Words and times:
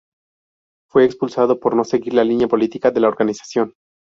Fue 0.89 1.05
expulsado 1.05 1.59
por 1.59 1.75
no 1.75 1.83
seguir 1.83 2.15
la 2.15 2.23
línea 2.23 2.47
política 2.47 2.89
de 2.89 3.01
la 3.01 3.07
organización. 3.07 3.75